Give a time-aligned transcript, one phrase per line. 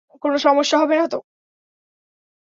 [0.23, 1.19] কোনো সমস্যা হবে না তো?